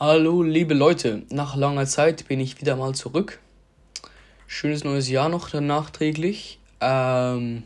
[0.00, 3.40] Hallo, liebe Leute, nach langer Zeit bin ich wieder mal zurück.
[4.46, 6.60] Schönes neues Jahr noch nachträglich.
[6.80, 7.64] Ähm,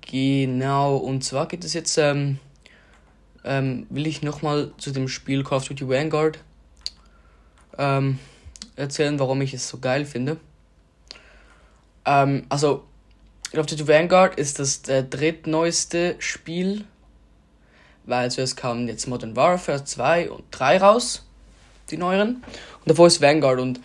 [0.00, 2.40] genau, und zwar geht es jetzt, ähm,
[3.44, 6.40] ähm, will ich nochmal zu dem Spiel Call of Duty Vanguard
[7.78, 8.18] ähm,
[8.74, 10.36] erzählen, warum ich es so geil finde.
[12.04, 12.82] Ähm, also,
[13.52, 16.86] Call of Duty Vanguard ist das der drittneueste Spiel
[18.10, 21.24] weil zuerst kamen jetzt Modern Warfare 2 und 3 raus,
[21.90, 22.42] die neueren.
[22.80, 23.80] Und davor ist Vanguard und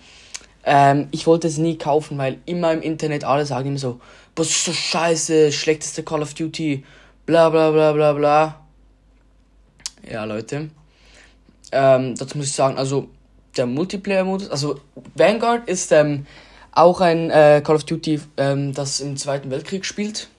[0.66, 4.02] ähm, ich wollte es nie kaufen, weil immer im Internet alle sagen immer so,
[4.36, 6.84] was ist so scheiße, schlechteste Call of Duty,
[7.26, 8.62] bla bla bla bla bla.
[10.10, 10.70] Ja, Leute.
[11.72, 13.08] Ähm, dazu muss ich sagen, also
[13.56, 14.80] der Multiplayer-Modus, also
[15.16, 16.26] Vanguard ist ähm,
[16.72, 20.30] auch ein äh, Call of Duty, ähm, das im Zweiten Weltkrieg spielt.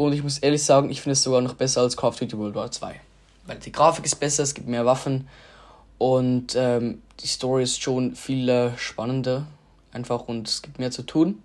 [0.00, 2.38] Und ich muss ehrlich sagen, ich finde es sogar noch besser als Call of Duty
[2.38, 2.98] World War 2.
[3.44, 5.28] Weil die Grafik ist besser, es gibt mehr Waffen
[5.98, 9.46] und ähm, die Story ist schon viel äh, spannender.
[9.92, 11.42] Einfach und es gibt mehr zu tun.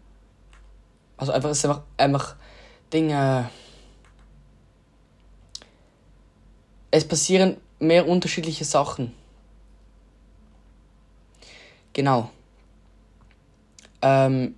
[1.18, 2.38] Also einfach es ist einfach, einfach
[2.94, 3.50] Dinge.
[6.92, 9.14] Es passieren mehr unterschiedliche Sachen.
[11.92, 12.32] Genau.
[14.02, 14.56] Ähm.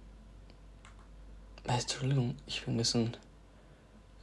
[1.65, 3.17] Entschuldigung, ich bin ein bisschen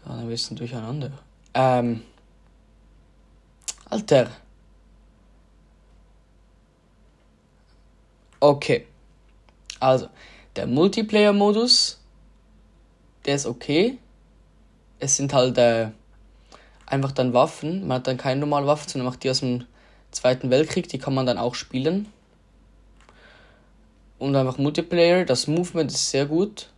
[0.07, 1.13] ja, ein bisschen durcheinander.
[1.55, 2.03] Ähm.
[3.91, 4.31] Alter.
[8.41, 8.87] Okay.
[9.81, 10.09] Also,
[10.57, 12.01] der Multiplayer-Modus,
[13.25, 13.99] der ist okay.
[14.99, 15.91] Es sind halt äh,
[16.87, 17.87] einfach dann Waffen.
[17.87, 19.67] Man hat dann keine normalen Waffen, sondern macht die aus dem
[20.11, 20.89] Zweiten Weltkrieg.
[20.89, 22.09] Die kann man dann auch spielen.
[24.19, 25.25] Und einfach Multiplayer.
[25.25, 26.71] Das Movement ist sehr gut.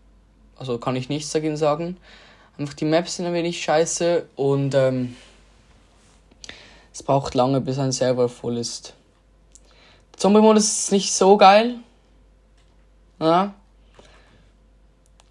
[0.57, 1.97] Also kann ich nichts dagegen sagen.
[2.59, 5.17] Einfach die Maps sind ein wenig scheiße und ähm,
[6.93, 8.95] es braucht lange, bis ein Server voll ist.
[10.13, 11.77] Der Zombie-Modus ist nicht so geil.
[13.21, 13.55] Ja.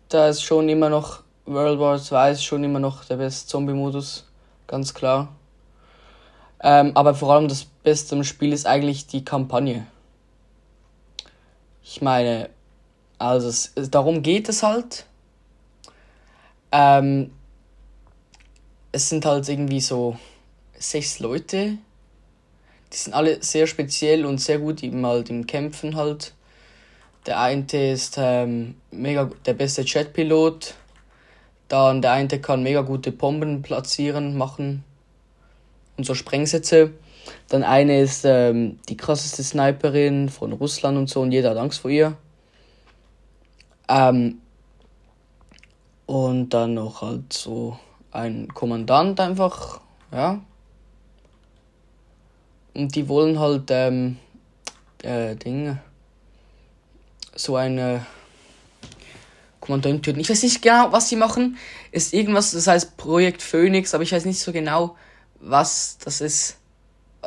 [0.10, 4.26] Da ist schon immer noch World War 2 ist schon immer noch der beste Zombie-Modus,
[4.68, 5.30] ganz klar.
[6.62, 9.86] Ähm, aber vor allem das Beste am Spiel ist eigentlich die Kampagne.
[11.84, 12.50] Ich meine,
[13.20, 15.06] also es, darum geht es halt.
[16.72, 17.32] Ähm,
[18.92, 20.18] es sind halt irgendwie so
[20.78, 21.78] sechs Leute.
[22.94, 26.34] Die sind alle sehr speziell und sehr gut eben halt im Kämpfen halt.
[27.26, 30.76] Der eine ist ähm, mega der beste Jetpilot.
[31.68, 34.84] Dann der eine kann mega gute Bomben platzieren, machen
[35.98, 36.92] und so Sprengsätze.
[37.50, 41.80] Dann eine ist ähm, die krasseste Sniperin von Russland und so und jeder hat Angst
[41.80, 42.16] vor ihr.
[43.90, 44.40] Ähm,
[46.06, 47.80] und dann noch halt so
[48.12, 50.42] ein Kommandant einfach, ja.
[52.74, 54.18] Und die wollen halt, ähm,
[55.02, 55.82] äh, Dinge,
[57.36, 58.06] so eine
[59.60, 60.20] Kommandant töten.
[60.20, 61.58] Ich weiß nicht genau, was sie machen.
[61.92, 64.96] Ist irgendwas, das heißt Projekt Phoenix, aber ich weiß nicht so genau,
[65.40, 66.58] was das ist.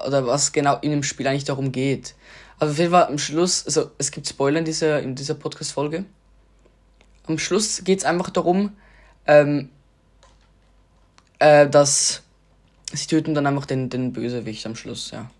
[0.06, 2.14] Oder was genau in dem Spiel eigentlich darum geht.
[2.58, 6.04] Also auf jeden Fall am Schluss, also es gibt Spoiler in dieser, in dieser Podcast-Folge
[7.28, 8.76] am Schluss geht es einfach darum,
[9.26, 9.70] ähm,
[11.38, 12.22] äh, dass
[12.92, 15.30] sie töten dann einfach den, den Bösewicht am Schluss, ja.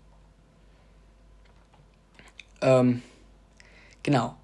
[2.61, 3.01] Ähm,
[4.03, 4.35] genau.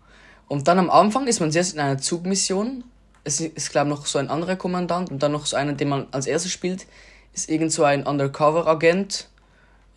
[0.48, 2.84] Und dann am Anfang ist man zuerst in einer Zugmission.
[3.24, 5.90] Es ist, glaube ich, noch so ein anderer Kommandant und dann noch so einer, den
[5.90, 6.86] man als erstes spielt,
[7.34, 9.28] ist irgend so ein Undercover-Agent.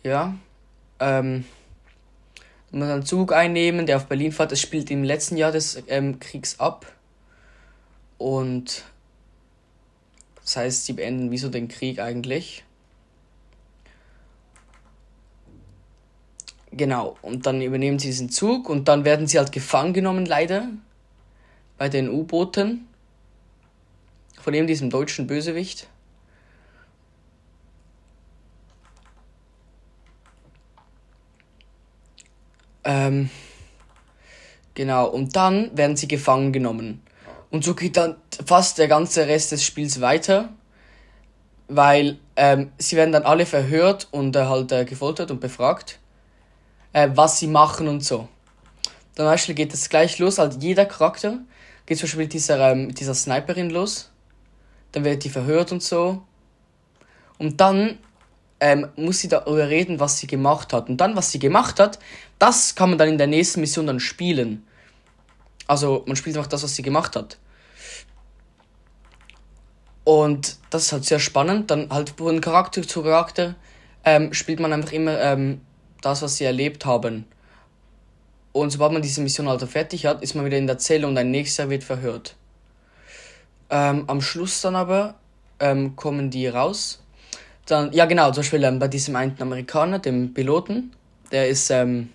[0.03, 0.35] Ja.
[0.99, 1.45] Ähm,
[2.71, 4.51] man muss einen Zug einnehmen, der auf Berlin fährt.
[4.51, 6.85] Es spielt im letzten Jahr des ähm, Kriegs ab.
[8.19, 8.83] Und
[10.43, 12.63] das heißt, sie beenden wieso den Krieg eigentlich.
[16.71, 20.69] Genau, und dann übernehmen sie diesen Zug und dann werden sie halt gefangen genommen, leider,
[21.77, 22.87] bei den U-Booten.
[24.39, 25.87] Von eben diesem deutschen Bösewicht.
[32.83, 33.29] Ähm,
[34.73, 37.01] genau, und dann werden sie gefangen genommen.
[37.51, 38.15] Und so geht dann
[38.45, 40.49] fast der ganze Rest des Spiels weiter,
[41.67, 45.99] weil ähm, sie werden dann alle verhört und äh, halt äh, gefoltert und befragt,
[46.93, 48.27] äh, was sie machen und so.
[49.15, 51.39] Dann Beispiel geht es gleich los, halt jeder Charakter
[51.89, 54.11] geht zum Beispiel mit dieser, ähm, dieser Sniperin los,
[54.91, 56.21] dann wird die verhört und so.
[57.39, 57.97] Und dann
[58.59, 60.87] ähm, muss sie darüber reden, was sie gemacht hat.
[60.87, 61.97] Und dann, was sie gemacht hat,
[62.37, 64.67] das kann man dann in der nächsten Mission dann spielen.
[65.69, 67.37] Also man spielt einfach das, was sie gemacht hat.
[70.03, 71.69] Und das ist halt sehr spannend.
[71.69, 73.53] Dann halt von Charakter zu Charakter
[74.03, 75.61] ähm, spielt man einfach immer ähm,
[76.01, 77.25] das, was sie erlebt haben.
[78.51, 81.15] Und sobald man diese Mission also fertig hat, ist man wieder in der Zelle und
[81.19, 82.35] ein nächster wird verhört.
[83.69, 85.19] Ähm, am Schluss dann aber
[85.59, 87.03] ähm, kommen die raus.
[87.67, 90.93] Dann, ja genau, zum Beispiel ähm, bei diesem einen Amerikaner, dem Piloten,
[91.31, 92.09] der ist, ähm,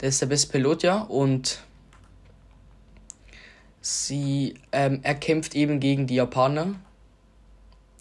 [0.00, 1.58] der ist der beste Pilot, ja, und
[3.84, 6.74] sie, ähm, er kämpft eben gegen die Japaner.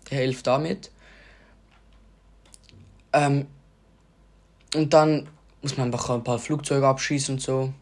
[0.09, 0.91] Er hilft damit.
[3.11, 3.47] Ähm,
[4.75, 5.27] und dann
[5.61, 7.73] muss man einfach ein paar Flugzeuge abschießen und so.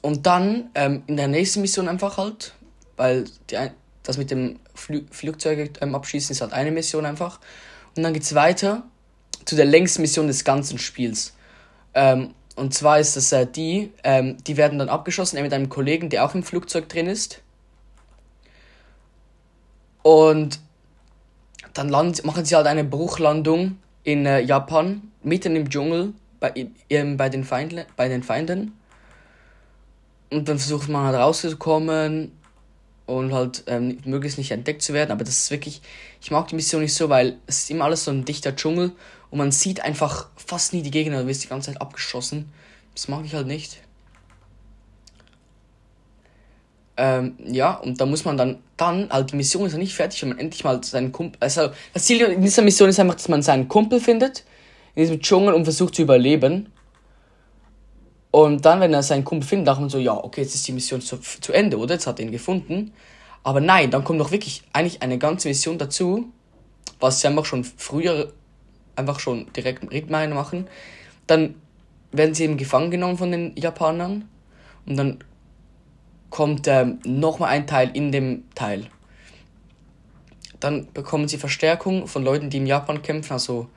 [0.00, 2.54] Und dann ähm, in der nächsten Mission einfach halt,
[2.96, 3.56] weil die,
[4.02, 7.38] das mit dem Flü Flugzeuge ähm, abschießen ist halt eine Mission einfach.
[7.96, 8.84] Und dann geht es weiter
[9.44, 11.34] zu der längsten Mission des ganzen Spiels.
[11.94, 15.68] Ähm, und zwar ist das äh, die, ähm, die werden dann abgeschossen, er mit einem
[15.68, 17.40] Kollegen, der auch im Flugzeug drin ist.
[20.02, 20.60] Und
[21.74, 27.16] dann land machen sie halt eine Bruchlandung in äh, Japan, mitten im Dschungel, bei, ähm,
[27.16, 28.72] bei, den Feindle bei den Feinden.
[30.30, 32.32] Und dann versucht man halt rauszukommen
[33.06, 35.12] und halt ähm, möglichst nicht entdeckt zu werden.
[35.12, 35.80] Aber das ist wirklich,
[36.20, 38.92] ich mag die Mission nicht so, weil es ist immer alles so ein dichter Dschungel
[39.30, 42.50] und man sieht einfach fast nie die Gegner, du wirst die ganze Zeit abgeschossen.
[42.94, 43.80] Das mag ich halt nicht.
[46.96, 50.22] Ähm, ja, und da muss man dann, dann, halt die Mission ist ja nicht fertig,
[50.22, 53.28] wenn man endlich mal seinen Kumpel, also das Ziel in dieser Mission ist einfach, dass
[53.28, 54.44] man seinen Kumpel findet,
[54.96, 56.72] in diesem Dschungel und versucht zu überleben.
[58.32, 60.72] Und dann, wenn er seinen Kumpel findet, dachte man so, ja, okay, jetzt ist die
[60.72, 61.94] Mission zu, zu Ende, oder?
[61.94, 62.92] Jetzt hat er ihn gefunden.
[63.44, 66.32] Aber nein, dann kommt noch wirklich eigentlich eine ganze Mission dazu,
[66.98, 68.32] was sie einfach schon früher
[68.98, 70.68] einfach schon direkt Rittmeier machen.
[71.26, 71.54] Dann
[72.12, 74.28] werden sie eben gefangen genommen von den Japanern
[74.86, 75.18] und dann
[76.30, 78.86] kommt ähm, nochmal ein Teil in dem Teil.
[80.60, 83.68] Dann bekommen sie Verstärkung von Leuten, die in Japan kämpfen, also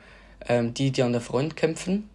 [0.48, 2.10] ähm, die, die an der Front kämpfen.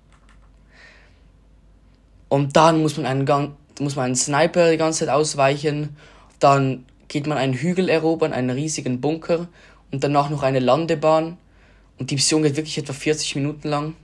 [2.29, 5.97] Und dann muss man einen, muss man einen Sniper die ganze Zeit ausweichen.
[6.41, 9.47] Dann geht man einen Hügel erobern, einen riesigen Bunker
[9.93, 11.39] und danach noch eine Landebahn.
[11.99, 13.95] Und die Mission geht wirklich etwa 40 Minuten lang.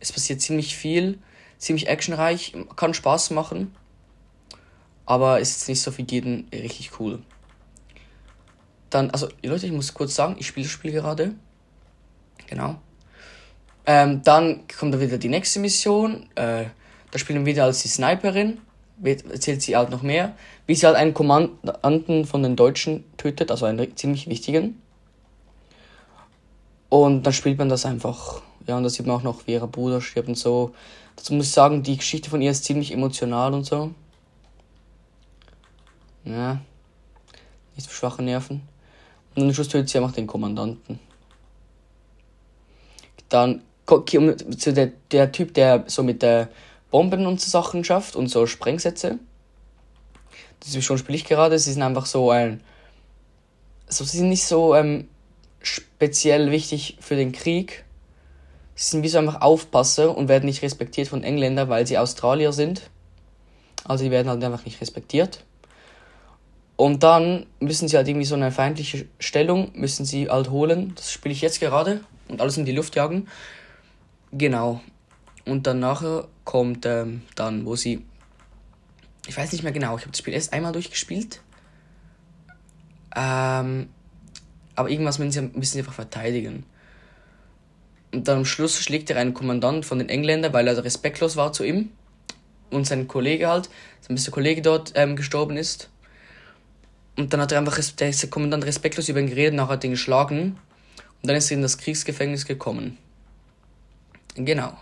[0.00, 1.18] Es passiert ziemlich viel,
[1.58, 3.74] ziemlich actionreich, kann Spaß machen.
[5.06, 7.22] Aber ist jetzt nicht so für jeden richtig cool.
[8.90, 11.34] Dann, also Leute, ich muss kurz sagen, ich spiele das Spiel gerade.
[12.46, 12.76] Genau.
[13.86, 16.28] Ähm, dann kommt da wieder die nächste Mission.
[16.36, 16.66] Äh,
[17.10, 18.58] da spielen wir wieder als die Sniperin.
[19.02, 20.36] Erzählt sie halt noch mehr.
[20.66, 24.80] Wie sie halt einen Kommandanten von den Deutschen tötet, also einen ziemlich wichtigen.
[26.94, 28.40] Und dann spielt man das einfach.
[28.68, 30.76] Ja, und da sieht man auch noch, wie ihr Bruder stirbt und so.
[31.16, 33.90] Dazu muss ich sagen, die Geschichte von ihr ist ziemlich emotional und so.
[36.22, 36.60] Ja.
[37.74, 38.62] Nicht für schwache Nerven.
[39.34, 41.00] Und am Schluss tötet sie einfach den Kommandanten.
[43.28, 43.62] Dann
[44.56, 46.48] zu der, der Typ, der so mit der
[46.92, 49.18] Bomben und so Sachen schafft und so Sprengsätze.
[50.60, 51.58] Das ist schon spiele ich gerade.
[51.58, 52.62] Sie sind einfach so ein.
[53.88, 55.08] Also sie sind nicht so ähm,
[55.64, 57.84] speziell wichtig für den Krieg.
[58.74, 62.52] Sie sind wie so einfach Aufpasser und werden nicht respektiert von Engländern, weil sie Australier
[62.52, 62.90] sind.
[63.84, 65.44] Also die werden halt einfach nicht respektiert.
[66.76, 70.92] Und dann müssen sie halt irgendwie so eine feindliche Stellung, müssen sie halt holen.
[70.96, 73.28] Das spiele ich jetzt gerade und alles in die Luft jagen.
[74.32, 74.80] Genau.
[75.44, 78.04] Und dann nachher kommt ähm, dann, wo sie.
[79.26, 81.40] Ich weiß nicht mehr genau, ich habe das Spiel erst einmal durchgespielt.
[83.16, 83.88] Ähm,
[84.74, 86.64] aber irgendwas müssen sie, müssen sie einfach verteidigen.
[88.12, 91.52] Und dann am Schluss schlägt er einen Kommandant von den Engländern, weil er respektlos war
[91.52, 91.90] zu ihm.
[92.70, 93.68] Und sein Kollege halt,
[94.00, 95.90] sein bester Kollege dort ähm, gestorben ist.
[97.16, 100.58] Und dann hat er einfach, der Kommandant respektlos über ihn geredet, nachher hat ihn geschlagen.
[101.22, 102.98] Und dann ist er in das Kriegsgefängnis gekommen.
[104.34, 104.76] Genau.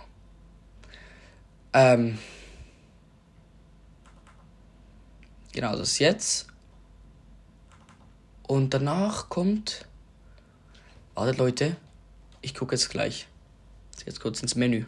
[1.73, 2.19] Ähm.
[5.53, 6.52] Genau, das ist jetzt.
[8.47, 9.87] Und danach kommt.
[11.15, 11.77] Wartet, Leute.
[12.41, 13.27] Ich gucke jetzt gleich.
[14.05, 14.85] Jetzt kurz ins Menü.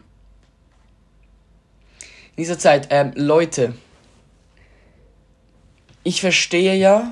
[2.35, 3.73] In dieser Zeit, ähm, Leute.
[6.03, 7.11] Ich verstehe ja,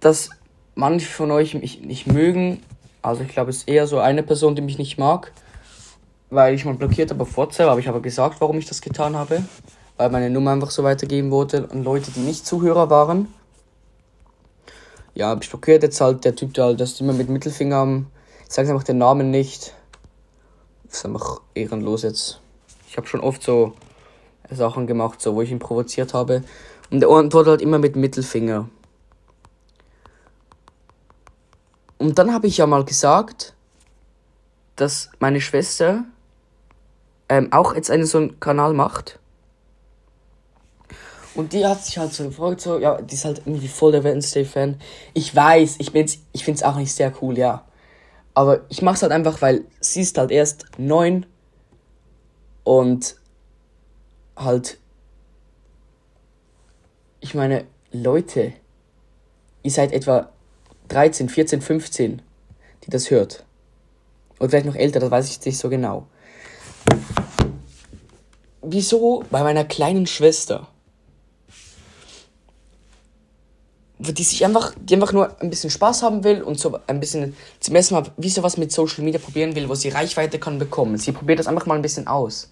[0.00, 0.30] dass
[0.74, 2.62] manche von euch mich nicht mögen.
[3.02, 5.32] Also ich glaube, es ist eher so eine Person, die mich nicht mag.
[6.30, 9.16] Weil ich mal blockiert habe auf WhatsApp, habe ich aber gesagt, warum ich das getan
[9.16, 9.42] habe.
[9.96, 13.28] Weil meine Nummer einfach so weitergeben wurde an Leute, die nicht Zuhörer waren
[15.18, 18.06] ja, blockiert jetzt halt der Typ, der halt das immer mit Mittelfinger am.
[18.46, 19.74] Ich sage einfach den Namen nicht.
[20.84, 22.40] Das ist einfach ehrenlos jetzt.
[22.88, 23.72] Ich habe schon oft so
[24.48, 26.44] Sachen gemacht, so wo ich ihn provoziert habe.
[26.90, 28.68] Und der antwortet halt immer mit Mittelfinger.
[31.98, 33.54] Und dann habe ich ja mal gesagt,
[34.76, 36.04] dass meine Schwester
[37.28, 39.18] ähm, auch jetzt einen so einen Kanal macht.
[41.38, 42.28] Und die hat sich halt so
[42.58, 44.80] so, ja, die ist halt irgendwie voll der Wednesday-Fan.
[45.14, 47.64] Ich weiß, ich bin's, ich find's auch nicht sehr cool, ja.
[48.34, 51.26] Aber ich mach's halt einfach, weil sie ist halt erst neun
[52.64, 53.14] und
[54.34, 54.78] halt,
[57.20, 58.54] ich meine, Leute,
[59.62, 60.30] ihr seid etwa
[60.88, 62.20] 13, 14, 15,
[62.82, 63.44] die das hört.
[64.40, 66.08] Oder vielleicht noch älter, das weiß ich nicht so genau.
[68.60, 70.66] Wieso bei meiner kleinen Schwester?
[74.00, 77.36] Die sich einfach, die einfach nur ein bisschen Spaß haben will und so ein bisschen
[77.58, 80.98] zum ersten Mal wie sowas mit Social Media probieren will, wo sie Reichweite kann bekommen.
[80.98, 82.50] Sie probiert das einfach mal ein bisschen aus.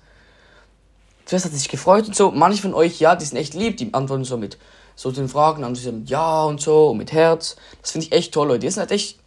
[1.24, 2.32] Zuerst hat sie sich gefreut und so.
[2.32, 4.58] Manche von euch, ja, die sind echt lieb, die antworten so mit
[4.96, 7.56] so den Fragen, andere so mit Ja und so und mit Herz.
[7.82, 8.66] Das finde ich echt toll, Leute.
[8.66, 9.18] Ihr seid halt echt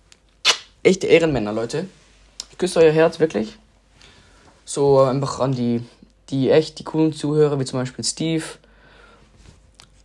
[0.83, 1.87] echte Ehrenmänner, Leute.
[2.51, 3.57] Ich küsse euer Herz, wirklich.
[4.65, 5.83] So einfach an die,
[6.29, 8.43] die echt, die coolen Zuhörer, wie zum Beispiel Steve.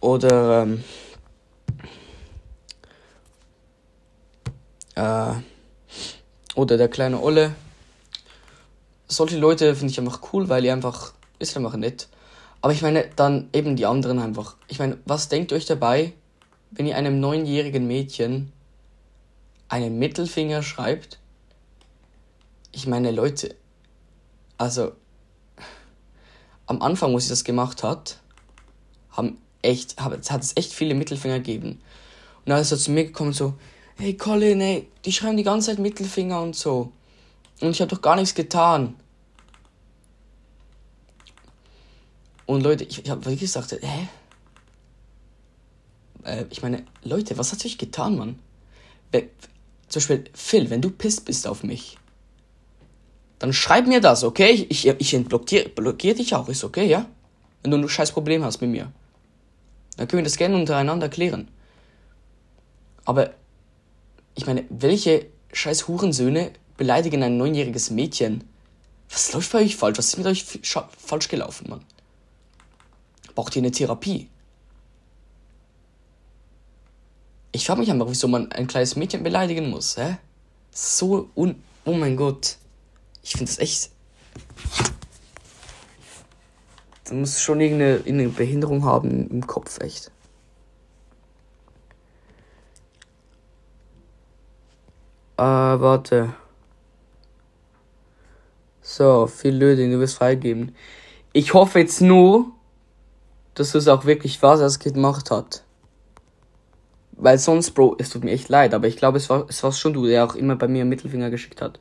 [0.01, 0.85] Oder, ähm,
[4.95, 5.33] äh,
[6.55, 7.55] oder der kleine Olle.
[9.07, 12.09] Solche Leute finde ich einfach cool, weil ihr einfach, ist einfach nett.
[12.61, 14.57] Aber ich meine, dann eben die anderen einfach.
[14.69, 16.15] Ich meine, was denkt ihr euch dabei,
[16.71, 18.53] wenn ihr einem neunjährigen Mädchen
[19.69, 21.19] einen Mittelfinger schreibt?
[22.73, 23.55] Ich meine, Leute,
[24.57, 24.93] also
[26.67, 28.19] am Anfang, wo sie das gemacht hat,
[29.11, 31.83] haben echt, hat es echt viele Mittelfinger gegeben.
[32.45, 33.55] Und dann ist er zu mir gekommen so,
[33.99, 36.93] hey Colin, ey, die schreiben die ganze Zeit Mittelfinger und so.
[37.61, 38.97] Und ich habe doch gar nichts getan.
[42.47, 44.09] Und Leute, ich, ich habe wirklich gesagt, hä?
[46.25, 48.39] Äh, ich meine, Leute, was hat sich getan, Mann?
[49.89, 51.99] Zum Beispiel, Phil, wenn du pisst bist auf mich,
[53.39, 54.51] dann schreib mir das, okay?
[54.51, 57.07] Ich, ich, ich blockiere blockier dich auch, ist okay, ja?
[57.63, 58.91] Wenn du ein scheiß Problem hast mit mir.
[59.97, 61.49] Dann können wir das gerne untereinander klären.
[63.05, 63.35] Aber,
[64.35, 68.45] ich meine, welche scheiß Hurensöhne beleidigen ein neunjähriges Mädchen?
[69.09, 69.99] Was läuft bei euch falsch?
[69.99, 70.45] Was ist mit euch
[70.99, 71.85] falsch gelaufen, Mann?
[73.35, 74.29] Braucht ihr eine Therapie?
[77.53, 80.17] Ich frage mich einfach, wieso man ein kleines Mädchen beleidigen muss, hä?
[80.73, 81.63] So un...
[81.85, 82.57] Oh mein Gott.
[83.23, 83.91] Ich finde das echt...
[87.05, 90.11] Da muss schon irgendeine, irgendeine Behinderung haben im Kopf, echt.
[95.37, 96.35] Äh, warte.
[98.81, 100.77] So, viel Löding, du wirst freigeben.
[101.33, 102.53] Ich hoffe jetzt nur,
[103.55, 105.65] dass es auch wirklich war, dass es gemacht hat.
[107.13, 109.73] Weil sonst, Bro, es tut mir echt leid, aber ich glaube, es war, es war
[109.73, 111.81] schon du, der auch immer bei mir einen Mittelfinger geschickt hat.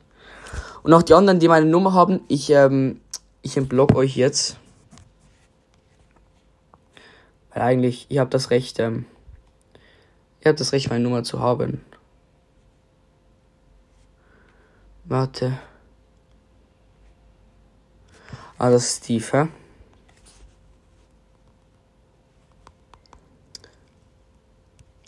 [0.82, 3.00] Und auch die anderen, die meine Nummer haben, ich, ähm,
[3.42, 4.58] ich entblock euch jetzt.
[7.52, 9.06] Weil eigentlich, ihr habt das Recht, ähm,
[10.40, 11.80] ihr habt das Recht, meine Nummer zu haben.
[15.14, 15.60] Warte.
[18.58, 19.48] Ah, das ist Steve, hä?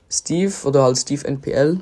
[0.08, 1.80] Steve oder halt Steve NPL.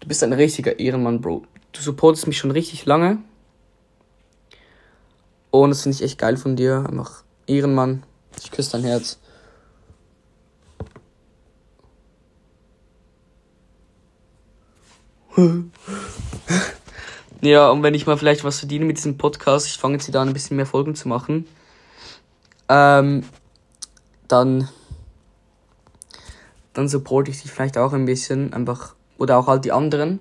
[0.00, 1.42] Du bist ein richtiger Ehrenmann, Bro.
[1.72, 3.18] Du supportest mich schon richtig lange.
[5.50, 6.86] Und das finde ich echt geil von dir.
[6.88, 8.04] Einfach Ehrenmann.
[8.42, 9.18] Ich küsse dein Herz.
[17.40, 20.20] Ja, und wenn ich mal vielleicht was verdiene mit diesem Podcast, ich fange jetzt wieder
[20.20, 21.46] an, ein bisschen mehr Folgen zu machen,
[22.68, 23.24] ähm,
[24.28, 24.68] dann
[26.78, 30.20] dann supporte ich dich vielleicht auch ein bisschen, einfach, oder auch halt die anderen.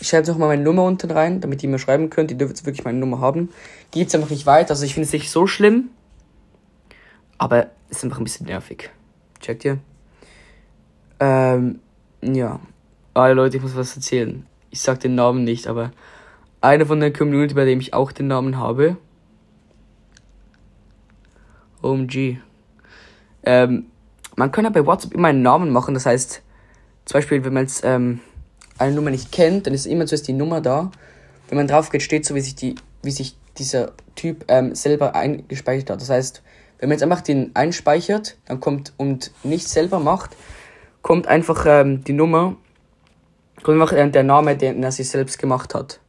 [0.00, 2.30] Ich schreibe jetzt noch mal meine Nummer unten rein, damit ihr mir schreiben könnt.
[2.30, 3.50] Ihr dürft jetzt wirklich meine Nummer haben.
[3.90, 5.90] Geht's einfach nicht weit, also ich finde es nicht so schlimm,
[7.36, 8.88] aber es ist einfach ein bisschen nervig.
[9.40, 9.76] Checkt ihr?
[11.18, 11.80] Ähm,
[12.22, 12.58] ja.
[13.12, 14.46] Alle Leute, ich muss was erzählen.
[14.70, 15.92] Ich sag den Namen nicht, aber
[16.60, 18.96] einer von der Community, bei dem ich auch den Namen habe.
[21.82, 22.38] OMG.
[23.42, 23.86] Ähm,
[24.36, 25.94] man kann ja bei WhatsApp immer einen Namen machen.
[25.94, 26.42] Das heißt,
[27.04, 28.20] zum Beispiel, wenn man jetzt ähm,
[28.78, 30.90] eine Nummer nicht kennt, dann ist immer zuerst die Nummer da.
[31.48, 35.14] Wenn man drauf geht, steht so, wie sich, die, wie sich dieser Typ ähm, selber
[35.14, 36.00] eingespeichert hat.
[36.00, 36.42] Das heißt,
[36.78, 40.36] wenn man jetzt einfach den einspeichert, dann kommt und nicht selber macht,
[41.02, 42.56] kommt einfach ähm, die Nummer,
[43.62, 46.00] kommt einfach der Name, den er sich selbst gemacht hat.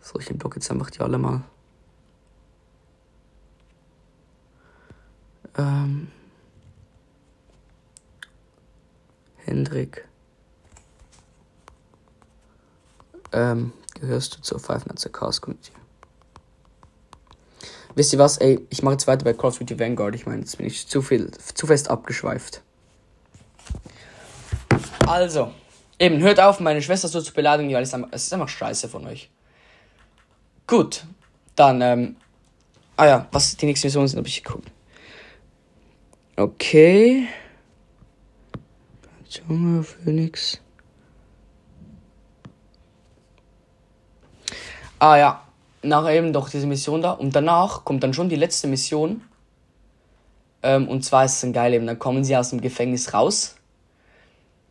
[0.00, 1.42] So, ich block jetzt einfach die alle mal.
[5.56, 6.08] Ähm,
[9.38, 10.08] Hendrik.
[13.32, 15.72] ähm, gehörst du zur Five Nights at Cars Community.
[17.94, 20.14] Wisst ihr was, ey, ich mache jetzt weiter bei Call of Duty Vanguard.
[20.14, 22.62] Ich meine, jetzt bin ich zu viel, zu fest abgeschweift.
[25.08, 25.52] Also,
[25.98, 29.30] eben, hört auf, meine Schwester so zu beleidigen, weil es ist einfach scheiße von euch.
[30.66, 31.04] Gut,
[31.56, 32.16] dann, ähm,
[32.96, 34.70] ah ja, was die nächsten Missionen sind, habe ich geguckt.
[36.36, 37.26] Okay.
[39.30, 40.60] Junge, Phoenix.
[44.98, 45.42] Ah ja,
[45.82, 47.12] nachher eben doch diese Mission da.
[47.12, 49.22] Und danach kommt dann schon die letzte Mission.
[50.62, 53.57] Ähm, und zwar ist es dann geil eben, dann kommen sie aus dem Gefängnis raus.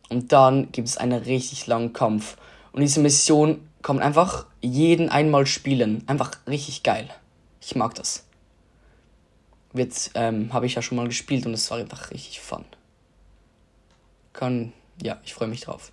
[0.08, 2.36] Und dann gibt es einen richtig langen Kampf.
[2.72, 6.02] Und diese Mission kann man einfach jeden einmal spielen.
[6.06, 7.08] Einfach richtig geil.
[7.60, 8.24] Ich mag das.
[9.72, 12.64] Wird, ähm, habe ich ja schon mal gespielt und es war einfach richtig fun.
[14.32, 14.72] Kann,
[15.02, 15.92] ja, ich freue mich drauf.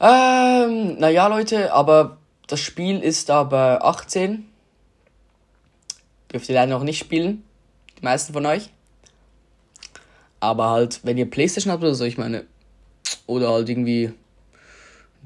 [0.00, 4.50] Ähm, naja, Leute, aber das Spiel ist aber 18.
[6.32, 7.44] Dürft ihr leider noch nicht spielen.
[7.98, 8.70] Die meisten von euch.
[10.40, 12.44] Aber halt, wenn ihr Playstation habt oder so, ich meine.
[13.26, 14.12] Oder halt irgendwie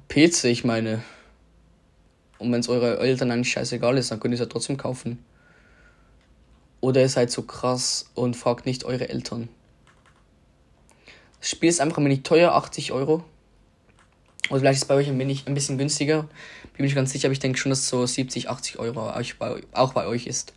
[0.09, 1.03] PC, ich meine.
[2.39, 5.25] Und wenn es eure Eltern eigentlich scheißegal ist, dann könnt ihr es ja trotzdem kaufen.
[6.81, 9.49] Oder ihr seid so krass und fragt nicht eure Eltern.
[11.41, 13.25] Das Spiel ist einfach nicht teuer, 80 Euro.
[14.51, 16.23] Oder vielleicht ist es bei euch ein, wenig, ein bisschen günstiger.
[16.23, 19.11] Bin mir nicht ganz sicher, aber ich denke schon, dass es so 70, 80 Euro
[19.73, 20.53] auch bei euch ist.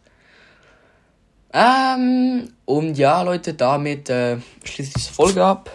[1.53, 5.71] Ähm, und ja, Leute, damit äh, schließe ich diese Folge ab.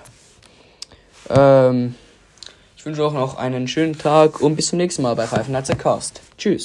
[1.31, 1.95] Ähm,
[2.77, 5.71] ich wünsche euch noch einen schönen Tag und bis zum nächsten Mal bei Five Nights
[5.71, 6.21] at Cast.
[6.37, 6.61] Tschüss.